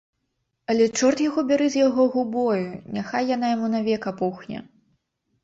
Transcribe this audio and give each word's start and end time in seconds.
Але 0.73 0.85
чорт 0.99 1.21
яго 1.25 1.43
бяры 1.51 1.67
з 1.73 1.79
яго 1.87 2.03
губою, 2.15 2.65
няхай 2.97 3.23
яна 3.35 3.53
яму 3.55 3.67
навек 3.77 4.01
апухне. 4.15 4.57